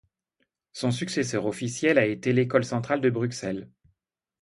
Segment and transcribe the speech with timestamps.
[0.73, 3.69] Son successeur officiel a été l'École centrale de Bruxelles.